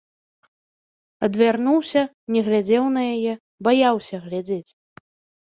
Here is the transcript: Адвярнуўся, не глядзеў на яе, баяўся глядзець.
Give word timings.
Адвярнуўся, 1.27 2.01
не 2.37 2.43
глядзеў 2.49 2.89
на 2.97 3.01
яе, 3.13 3.33
баяўся 3.69 4.15
глядзець. 4.27 4.71